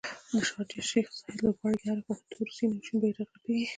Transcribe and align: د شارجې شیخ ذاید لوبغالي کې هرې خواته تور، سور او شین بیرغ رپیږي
د 0.31 0.33
شارجې 0.47 0.81
شیخ 0.89 1.07
ذاید 1.15 1.37
لوبغالي 1.43 1.77
کې 1.79 1.85
هرې 1.91 2.03
خواته 2.05 2.25
تور، 2.31 2.47
سور 2.57 2.69
او 2.73 2.81
شین 2.85 2.97
بیرغ 3.01 3.19
رپیږي 3.35 3.67